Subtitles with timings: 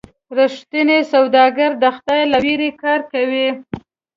[0.37, 3.47] رښتینی سوداګر د خدای له ویرې کار کوي.